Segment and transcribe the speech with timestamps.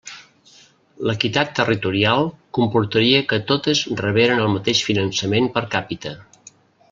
[1.09, 2.25] L'equitat territorial
[2.59, 6.17] comportaria que totes reberen el mateix finançament per càpita.